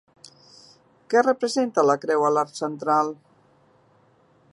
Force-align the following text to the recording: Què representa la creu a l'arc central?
Què 1.13 1.21
representa 1.27 1.83
la 1.89 1.97
creu 2.05 2.25
a 2.29 2.31
l'arc 2.37 2.57
central? 2.61 3.13